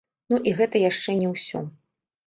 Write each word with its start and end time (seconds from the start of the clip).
Ну 0.33 0.39
і 0.51 0.53
гэта 0.61 0.83
яшчэ 0.89 1.17
не 1.23 1.31
ўсё. 1.37 1.65